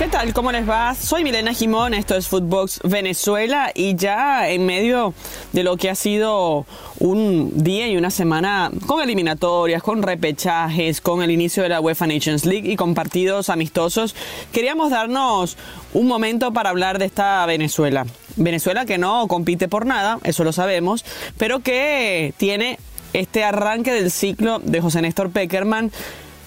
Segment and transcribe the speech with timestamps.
[0.00, 0.32] ¿Qué tal?
[0.32, 0.94] ¿Cómo les va?
[0.94, 5.12] Soy Milena Jimón, esto es Footbox Venezuela y ya en medio
[5.52, 6.64] de lo que ha sido
[6.98, 12.06] un día y una semana con eliminatorias, con repechajes, con el inicio de la UEFA
[12.06, 14.16] Nations League y con partidos amistosos,
[14.52, 15.58] queríamos darnos
[15.92, 18.06] un momento para hablar de esta Venezuela.
[18.36, 21.04] Venezuela que no compite por nada, eso lo sabemos,
[21.36, 22.78] pero que tiene
[23.12, 25.92] este arranque del ciclo de José Néstor Peckerman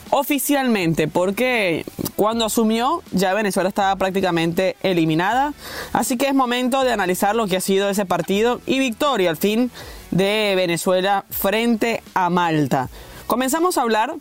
[0.10, 1.86] oficialmente, porque
[2.24, 5.54] cuando asumió ya Venezuela estaba prácticamente eliminada,
[5.92, 9.36] así que es momento de analizar lo que ha sido ese partido y victoria al
[9.36, 9.72] fin
[10.10, 12.90] de Venezuela frente a Malta.
[13.28, 14.16] Comenzamos a hablar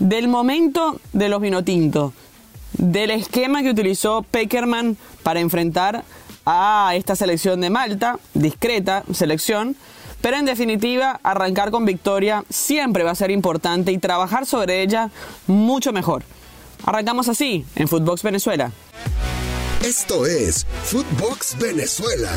[0.00, 2.14] del momento de los vinotintos,
[2.72, 6.02] del esquema que utilizó Peckerman para enfrentar
[6.44, 9.76] a esta selección de Malta, discreta selección,
[10.20, 15.10] pero en definitiva, arrancar con victoria siempre va a ser importante y trabajar sobre ella
[15.46, 16.24] mucho mejor.
[16.84, 18.72] Arrancamos así en Footbox Venezuela.
[19.84, 22.32] Esto es Footbox Venezuela,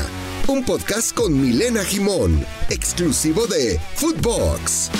[0.47, 4.91] un podcast con Milena Jimón, exclusivo de Footbox.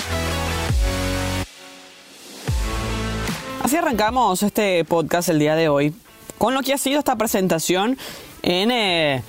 [3.62, 5.94] Así arrancamos este podcast el día de hoy
[6.40, 7.98] con lo que ha sido esta presentación
[8.42, 9.22] en eh,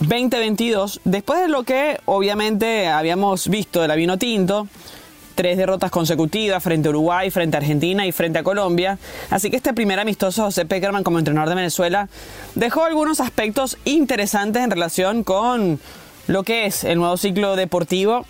[0.00, 4.68] 2022, después de lo que obviamente habíamos visto de la vino tinto,
[5.36, 8.98] tres derrotas consecutivas frente a Uruguay, frente a Argentina y frente a Colombia.
[9.30, 12.08] Así que este primer amistoso José Peckerman como entrenador de Venezuela
[12.56, 15.78] dejó algunos aspectos interesantes en relación con
[16.26, 18.26] lo que es el nuevo ciclo deportivo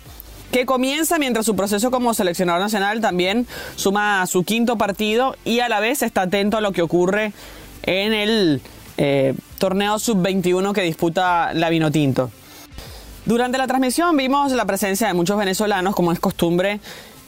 [0.51, 5.69] que comienza mientras su proceso como seleccionador nacional también suma su quinto partido y a
[5.69, 7.33] la vez está atento a lo que ocurre
[7.83, 8.61] en el
[8.97, 12.31] eh, torneo sub-21 que disputa la Vinotinto.
[13.27, 16.79] Durante la transmisión vimos la presencia de muchos venezolanos, como es costumbre,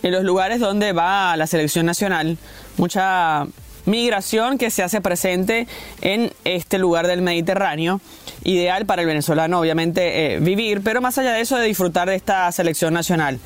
[0.02, 2.38] en los lugares donde va la selección nacional.
[2.78, 3.46] Mucha
[3.86, 5.68] migración que se hace presente
[6.00, 8.00] en este lugar del Mediterráneo.
[8.46, 12.16] Ideal para el venezolano, obviamente, eh, vivir, pero más allá de eso, de disfrutar de
[12.16, 13.38] esta selección nacional.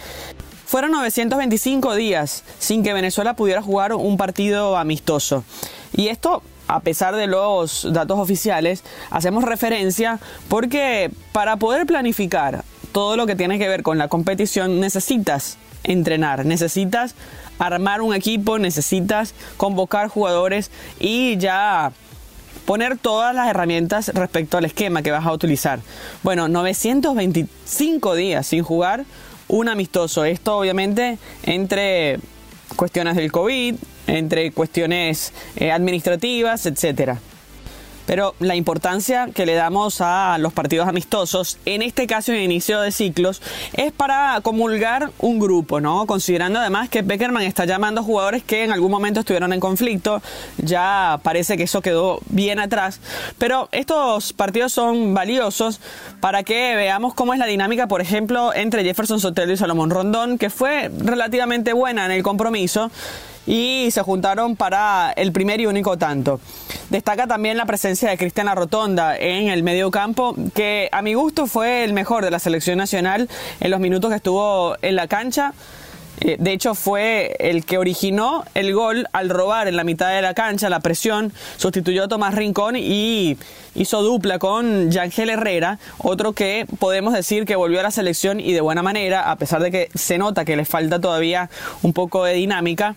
[0.67, 5.43] Fueron 925 días sin que Venezuela pudiera jugar un partido amistoso.
[5.95, 13.15] Y esto a pesar de los datos oficiales, hacemos referencia porque para poder planificar todo
[13.15, 17.13] lo que tiene que ver con la competición necesitas entrenar, necesitas
[17.59, 21.91] armar un equipo, necesitas convocar jugadores y ya
[22.65, 25.79] poner todas las herramientas respecto al esquema que vas a utilizar.
[26.23, 29.05] Bueno, 925 días sin jugar
[29.47, 30.25] un amistoso.
[30.25, 32.19] Esto obviamente entre
[32.75, 33.75] cuestiones del COVID,
[34.07, 37.19] entre cuestiones eh, administrativas, etcétera.
[38.05, 42.81] Pero la importancia que le damos a los partidos amistosos, en este caso en inicio
[42.81, 43.41] de ciclos,
[43.73, 46.05] es para comulgar un grupo, ¿no?
[46.05, 50.21] Considerando además que Beckerman está llamando jugadores que en algún momento estuvieron en conflicto,
[50.57, 52.99] ya parece que eso quedó bien atrás,
[53.37, 55.79] pero estos partidos son valiosos
[56.19, 60.37] para que veamos cómo es la dinámica, por ejemplo, entre Jefferson Sotelo y Salomón Rondón,
[60.37, 62.91] que fue relativamente buena en el compromiso
[63.45, 66.39] y se juntaron para el primer y único tanto.
[66.89, 71.47] Destaca también la presencia de Cristiana Rotonda en el medio campo, que a mi gusto
[71.47, 75.53] fue el mejor de la selección nacional en los minutos que estuvo en la cancha.
[76.21, 80.21] Eh, de hecho, fue el que originó el gol al robar en la mitad de
[80.21, 83.37] la cancha, la presión, sustituyó a Tomás Rincón y
[83.75, 88.53] hizo dupla con Yangel Herrera, otro que podemos decir que volvió a la selección y
[88.53, 91.49] de buena manera, a pesar de que se nota que le falta todavía
[91.81, 92.95] un poco de dinámica.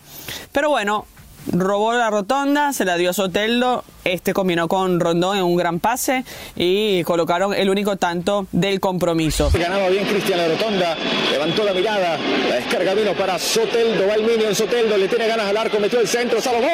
[0.51, 1.05] Pero bueno,
[1.51, 5.79] robó la rotonda, se la dio a Soteldo, este combinó con Rondón en un gran
[5.79, 6.23] pase
[6.55, 9.49] y colocaron el único tanto del compromiso.
[9.53, 10.95] Ganaba bien Cristian la rotonda,
[11.31, 12.17] levantó la mirada,
[12.49, 15.99] la descarga vino para Soteldo, va el en Soteldo, le tiene ganas al arco, metió
[15.99, 16.67] el centro, salvo gol.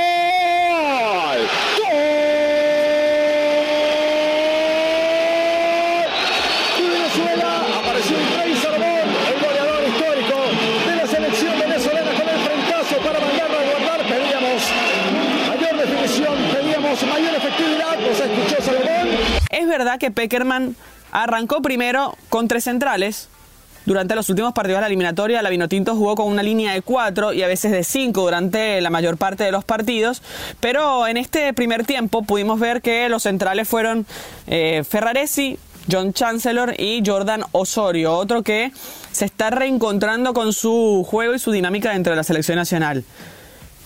[19.78, 20.76] Verdad que Peckerman
[21.12, 23.30] arrancó primero con tres centrales.
[23.86, 27.34] Durante los últimos partidos de la eliminatoria, la Vinotinto jugó con una línea de cuatro
[27.34, 30.22] y a veces de cinco durante la mayor parte de los partidos.
[30.62, 34.06] Pero en este primer tiempo pudimos ver que los centrales fueron
[34.48, 35.58] eh, Ferraresi,
[35.92, 38.72] John Chancellor y Jordan Osorio, otro que
[39.12, 43.04] se está reencontrando con su juego y su dinámica dentro de la selección nacional.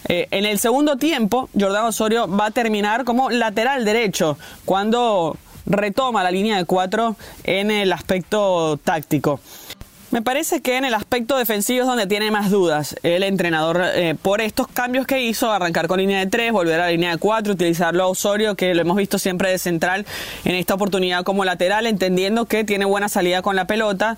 [0.09, 6.23] Eh, en el segundo tiempo, Jordan Osorio va a terminar como lateral derecho, cuando retoma
[6.23, 9.39] la línea de cuatro en el aspecto táctico.
[10.09, 14.15] Me parece que en el aspecto defensivo es donde tiene más dudas el entrenador eh,
[14.21, 17.17] por estos cambios que hizo, arrancar con línea de 3, volver a la línea de
[17.17, 20.05] 4, utilizarlo a Osorio, que lo hemos visto siempre de central
[20.45, 24.17] en esta oportunidad como lateral, entendiendo que tiene buena salida con la pelota.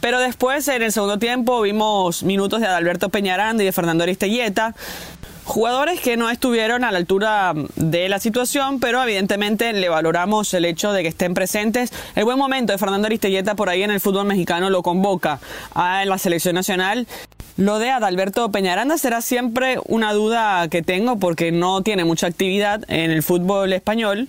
[0.00, 4.74] Pero después, en el segundo tiempo, vimos minutos de Adalberto Peñaranda y de Fernando Aristelleta.
[5.46, 10.64] Jugadores que no estuvieron a la altura de la situación, pero evidentemente le valoramos el
[10.64, 11.92] hecho de que estén presentes.
[12.16, 15.38] El buen momento de Fernando Aristelleta por ahí en el fútbol mexicano lo convoca
[15.72, 17.06] a la selección nacional.
[17.56, 22.82] Lo de Adalberto Peñaranda será siempre una duda que tengo porque no tiene mucha actividad
[22.88, 24.28] en el fútbol español.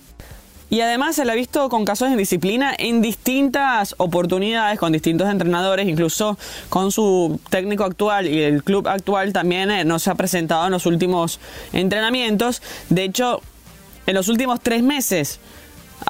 [0.70, 5.28] Y además se le ha visto con casos de indisciplina en distintas oportunidades, con distintos
[5.30, 6.36] entrenadores, incluso
[6.68, 10.72] con su técnico actual y el club actual también eh, no se ha presentado en
[10.72, 11.40] los últimos
[11.72, 12.60] entrenamientos.
[12.90, 13.40] De hecho,
[14.06, 15.40] en los últimos tres meses,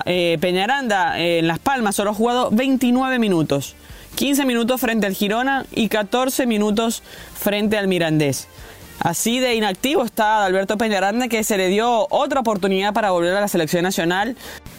[0.06, 3.76] eh, Peñaranda en Las Palmas solo ha jugado 29 minutos.
[4.16, 7.04] 15 minutos frente al Girona y 14 minutos
[7.38, 8.48] frente al Mirandés.
[9.00, 13.40] Así de inactivo está Alberto Peñaranda que se le dio otra oportunidad para volver a
[13.40, 14.36] la selección nacional.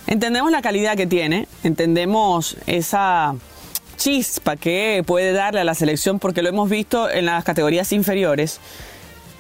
[0.08, 3.36] Entendemos la calidad que tiene, entendemos esa
[3.96, 8.60] chispa que puede darle a la selección porque lo hemos visto en las categorías inferiores.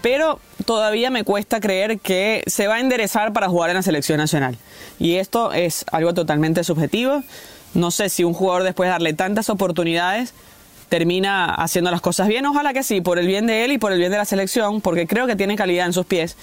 [0.01, 4.17] Pero todavía me cuesta creer que se va a enderezar para jugar en la selección
[4.17, 4.57] nacional.
[4.97, 7.21] Y esto es algo totalmente subjetivo.
[7.73, 10.33] No sé si un jugador después de darle tantas oportunidades
[10.89, 12.45] termina haciendo las cosas bien.
[12.45, 14.81] Ojalá que sí, por el bien de él y por el bien de la selección,
[14.81, 16.35] porque creo que tiene calidad en sus pies.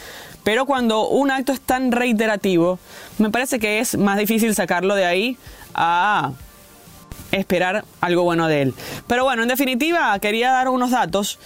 [0.45, 2.79] Pero cuando un acto es tan reiterativo,
[3.19, 5.37] me parece que es más difícil sacarlo de ahí
[5.75, 6.33] a
[7.33, 8.75] esperar algo bueno de él.
[9.07, 11.39] Pero bueno, en definitiva, quería dar unos datos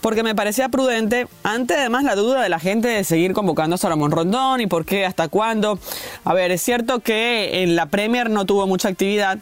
[0.00, 3.78] porque me parecía prudente, ante además la duda de la gente de seguir convocando a
[3.78, 5.78] Salomón Rondón y por qué, hasta cuándo.
[6.24, 9.38] A ver, es cierto que en la Premier no tuvo mucha actividad,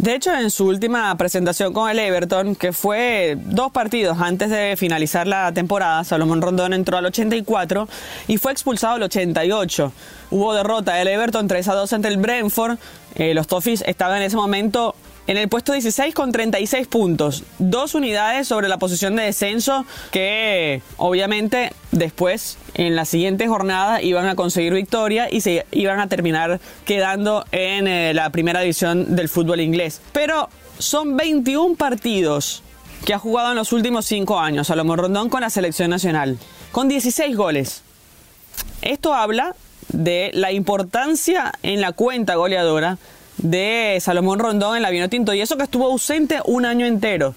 [0.00, 4.74] de hecho, en su última presentación con el Everton, que fue dos partidos antes de
[4.78, 7.86] finalizar la temporada, Salomón Rondón entró al 84
[8.26, 9.92] y fue expulsado al 88.
[10.30, 12.78] Hubo derrota del Everton 3 a 2 ante el Brentford.
[13.14, 14.94] Eh, los Toffees estaban en ese momento
[15.30, 20.82] en el puesto 16 con 36 puntos, dos unidades sobre la posición de descenso que
[20.96, 26.58] obviamente después en la siguiente jornada iban a conseguir victoria y se iban a terminar
[26.84, 30.00] quedando en eh, la primera división del fútbol inglés.
[30.10, 30.48] Pero
[30.80, 32.64] son 21 partidos
[33.04, 36.38] que ha jugado en los últimos 5 años Salomón Rondón con la selección nacional,
[36.72, 37.84] con 16 goles.
[38.82, 39.54] Esto habla
[39.92, 42.98] de la importancia en la cuenta goleadora
[43.42, 45.34] de Salomón Rondón en la Vino Tinto.
[45.34, 47.34] Y eso que estuvo ausente un año entero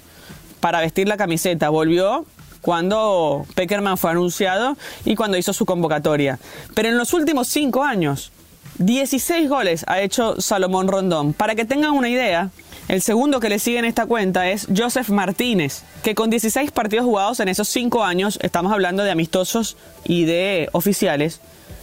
[0.59, 1.69] para vestir la camiseta.
[1.69, 2.25] Volvió
[2.61, 6.39] cuando Peckerman fue anunciado y cuando hizo su convocatoria.
[6.73, 8.31] Pero en los últimos cinco años,
[8.79, 11.33] 16 goles ha hecho Salomón Rondón.
[11.33, 12.49] Para que tengan una idea,
[12.87, 17.05] el segundo que le sigue en esta cuenta es Joseph Martínez, que con 16 partidos
[17.05, 21.41] jugados en esos cinco años, estamos hablando de amistosos y de oficiales,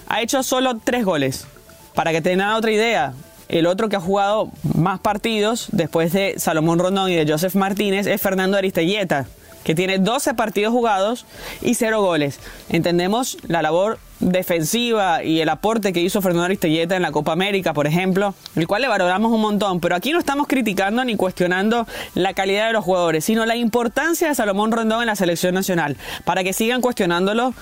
[0.08, 1.46] ha hecho solo tres goles.
[1.94, 3.14] Para que tengan otra idea,
[3.50, 8.06] el otro que ha jugado más partidos después de Salomón Rondón y de Joseph Martínez
[8.06, 9.26] es Fernando Aristelleta,
[9.64, 11.26] que tiene 12 partidos jugados
[11.60, 12.38] y 0 goles.
[12.68, 17.72] Entendemos la labor defensiva y el aporte que hizo Fernando Aristelleta en la Copa América,
[17.72, 21.86] por ejemplo, el cual le valoramos un montón, pero aquí no estamos criticando ni cuestionando
[22.14, 25.96] la calidad de los jugadores, sino la importancia de Salomón Rondón en la selección nacional,
[26.24, 27.52] para que sigan cuestionándolo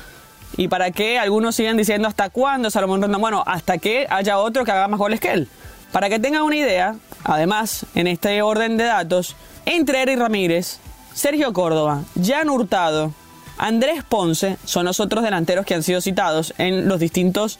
[0.56, 4.64] y para que algunos sigan diciendo hasta cuándo Salomón Rondón, bueno, hasta que haya otro
[4.64, 5.48] que haga más goles que él.
[5.92, 10.78] Para que tengan una idea, además, en este orden de datos, entre Eric Ramírez,
[11.14, 13.12] Sergio Córdoba, Jan Hurtado,
[13.58, 17.58] Andrés Ponce son los otros delanteros que han sido citados en los distintos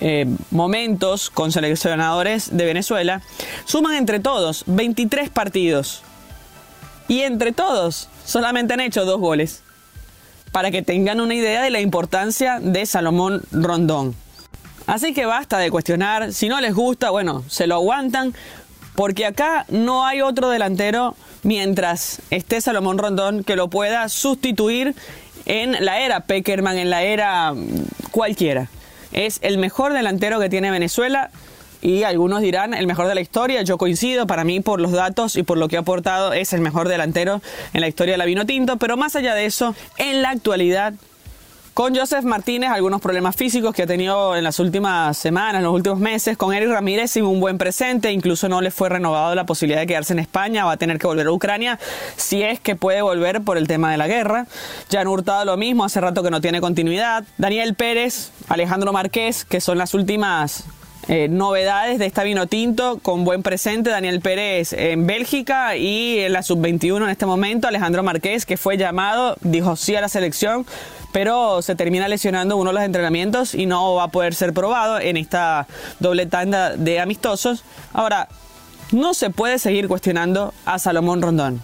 [0.00, 3.22] eh, momentos con seleccionadores de Venezuela.
[3.64, 6.02] Suman entre todos 23 partidos.
[7.08, 9.62] Y entre todos solamente han hecho dos goles.
[10.50, 14.16] Para que tengan una idea de la importancia de Salomón Rondón.
[14.86, 18.34] Así que basta de cuestionar, si no les gusta, bueno, se lo aguantan,
[18.94, 24.94] porque acá no hay otro delantero mientras esté Salomón Rondón que lo pueda sustituir
[25.44, 27.66] en la era Peckerman, en la era mm,
[28.10, 28.68] cualquiera.
[29.12, 31.30] Es el mejor delantero que tiene Venezuela
[31.82, 33.62] y algunos dirán el mejor de la historia.
[33.62, 36.60] Yo coincido, para mí por los datos y por lo que ha aportado es el
[36.60, 37.40] mejor delantero
[37.72, 40.94] en la historia de la Vino Tinto, pero más allá de eso, en la actualidad
[41.76, 45.74] con Joseph Martínez, algunos problemas físicos que ha tenido en las últimas semanas, en los
[45.74, 46.38] últimos meses.
[46.38, 49.86] Con Eric Ramírez sin un buen presente, incluso no le fue renovado la posibilidad de
[49.86, 51.78] quedarse en España, va a tener que volver a Ucrania,
[52.16, 54.46] si es que puede volver por el tema de la guerra.
[54.96, 57.24] Han hurtado lo mismo, hace rato que no tiene continuidad.
[57.36, 60.64] Daniel Pérez, Alejandro Márquez, que son las últimas
[61.08, 63.90] eh, novedades de esta vino tinto con buen presente.
[63.90, 67.68] Daniel Pérez en Bélgica y en la sub-21 en este momento.
[67.68, 70.66] Alejandro Marqués, que fue llamado, dijo sí a la selección,
[71.16, 75.00] pero se termina lesionando uno de los entrenamientos y no va a poder ser probado
[75.00, 75.66] en esta
[75.98, 77.64] doble tanda de amistosos.
[77.94, 78.28] Ahora,
[78.92, 81.62] no se puede seguir cuestionando a Salomón Rondón.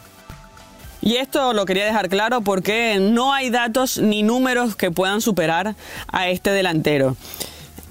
[1.03, 5.75] Y esto lo quería dejar claro porque no hay datos ni números que puedan superar
[6.11, 7.15] a este delantero.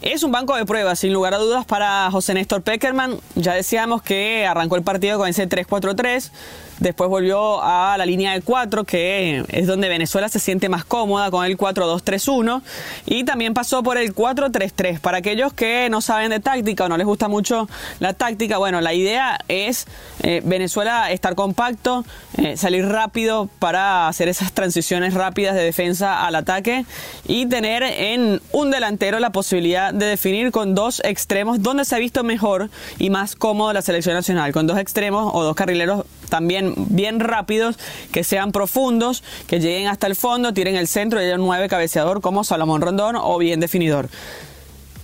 [0.01, 3.19] Es un banco de pruebas, sin lugar a dudas, para José Néstor Peckerman.
[3.35, 6.31] Ya decíamos que arrancó el partido con ese 3-4-3.
[6.81, 11.29] Después volvió a la línea de 4, que es donde Venezuela se siente más cómoda
[11.29, 12.63] con el 4-2-3-1.
[13.05, 14.99] Y también pasó por el 4-3-3.
[14.99, 17.69] Para aquellos que no saben de táctica o no les gusta mucho
[17.99, 19.85] la táctica, bueno, la idea es
[20.23, 22.03] eh, Venezuela estar compacto,
[22.39, 26.85] eh, salir rápido para hacer esas transiciones rápidas de defensa al ataque
[27.27, 31.99] y tener en un delantero la posibilidad de definir con dos extremos donde se ha
[31.99, 36.70] visto mejor y más cómodo la selección nacional, con dos extremos o dos carrileros también
[36.75, 37.77] bien rápidos,
[38.11, 41.67] que sean profundos, que lleguen hasta el fondo, tiren el centro y haya un nueve
[41.67, 44.09] cabeceador como Salomón Rondón o bien definidor.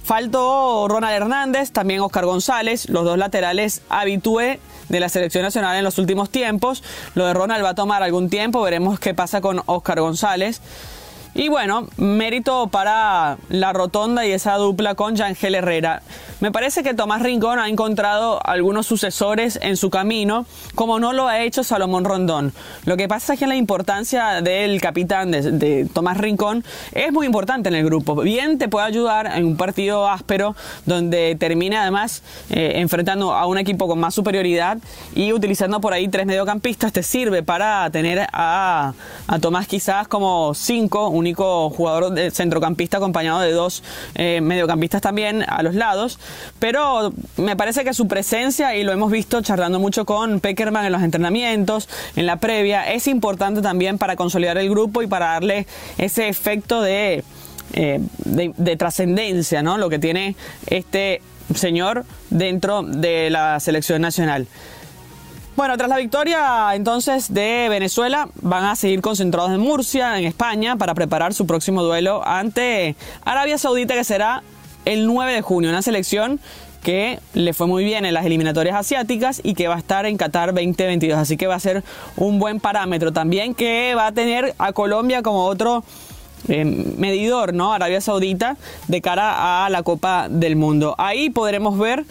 [0.03, 5.83] Faltó Ronald Hernández, también Oscar González, los dos laterales habitué de la selección nacional en
[5.83, 6.81] los últimos tiempos.
[7.13, 10.61] Lo de Ronald va a tomar algún tiempo, veremos qué pasa con Oscar González.
[11.37, 16.01] Y bueno, mérito para la rotonda y esa dupla con Yangel Herrera.
[16.39, 21.27] Me parece que Tomás Rincón ha encontrado algunos sucesores en su camino, como no lo
[21.27, 22.53] ha hecho Salomón Rondón.
[22.85, 27.69] Lo que pasa es que la importancia del capitán de, Tomás Rincón es muy importante
[27.69, 28.15] en el grupo.
[28.21, 33.57] Bien te puede ayudar en un partido áspero donde termina además eh, enfrentando a un
[33.57, 34.77] equipo con más superioridad
[35.15, 38.93] y utilizando por ahí tres mediocampistas te sirve para tener a,
[39.41, 43.83] Tomás quizás como cinco, único jugador de centrocampista acompañado de dos
[44.15, 46.19] eh, mediocampistas también a los lados
[46.59, 50.91] pero me parece que su presencia, y lo hemos visto charlando mucho con Peckerman en
[50.91, 55.67] los entrenamientos, en la previa, es importante también para consolidar el grupo y para darle
[55.97, 57.23] ese efecto de,
[57.73, 59.77] eh, de, trascendencia, ¿no?
[59.77, 60.35] Lo que tiene
[60.67, 61.21] este
[61.53, 64.47] señor dentro de la selección nacional.
[65.57, 70.75] Bueno, tras la victoria entonces de Venezuela, van a seguir concentrados en Murcia, en España,
[70.75, 72.95] para preparar su próximo duelo ante
[73.25, 74.43] Arabia Saudita, que será
[74.85, 76.39] el 9 de junio, una selección
[76.83, 80.15] que le fue muy bien en las eliminatorias asiáticas y que va a estar en
[80.17, 81.17] Qatar 2022.
[81.17, 81.83] Así que va a ser
[82.17, 85.83] un buen parámetro también que va a tener a Colombia como otro
[86.49, 87.73] eh, medidor, ¿no?
[87.73, 90.93] Arabia Saudita de cara a la Copa del Mundo.
[90.99, 92.05] Ahí podremos ver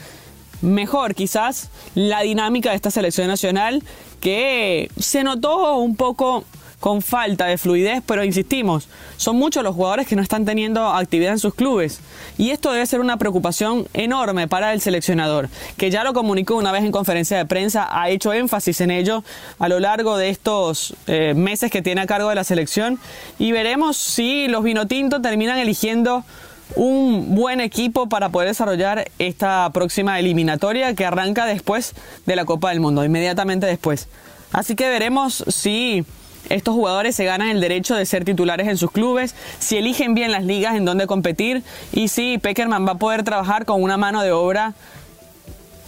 [0.63, 3.83] mejor quizás la dinámica de esta selección nacional
[4.21, 6.45] que se notó un poco
[6.81, 11.33] con falta de fluidez, pero insistimos, son muchos los jugadores que no están teniendo actividad
[11.33, 12.01] en sus clubes.
[12.39, 16.73] Y esto debe ser una preocupación enorme para el seleccionador, que ya lo comunicó una
[16.73, 19.25] vez en conferencia de prensa, ha hecho énfasis en ello
[19.59, 22.99] a lo largo de estos eh, meses que tiene a cargo de la selección.
[23.39, 26.25] Y veremos si los Vinotinto terminan eligiendo
[26.75, 31.95] un buen equipo para poder desarrollar esta próxima eliminatoria que arranca después
[32.27, 34.09] de la Copa del Mundo, inmediatamente después.
[34.53, 36.05] Así que veremos si
[36.49, 40.33] estos jugadores se ganan el derecho de ser titulares en sus clubes, si eligen bien
[40.33, 44.23] las ligas en donde competir y si Peckerman va a poder trabajar con una mano
[44.23, 44.75] de obra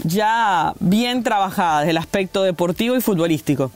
[0.05, 3.71] ya bien trabajada desde el aspecto deportivo y futbolístico.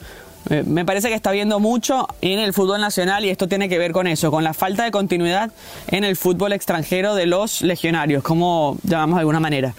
[0.51, 3.79] Eh, me parece que está viendo mucho en el fútbol nacional y esto tiene que
[3.79, 5.51] ver con eso, con la falta de continuidad
[5.89, 9.75] en el fútbol extranjero de los legionarios, como llamamos de alguna manera.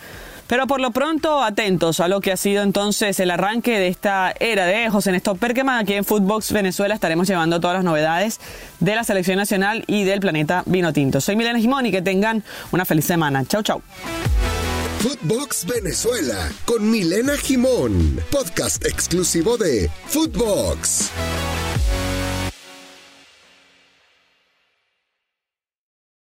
[0.47, 4.33] Pero por lo pronto, atentos a lo que ha sido entonces el arranque de esta
[4.39, 5.79] era de José Néstor Perqueman.
[5.79, 8.39] Aquí en Footbox Venezuela estaremos llevando todas las novedades
[8.79, 11.21] de la selección nacional y del planeta Vino Tinto.
[11.21, 13.45] Soy Milena Gimón y que tengan una feliz semana.
[13.45, 13.81] Chau, chau.
[15.03, 21.11] Footbox Venezuela con Milena Gimón, podcast exclusivo de Footbox.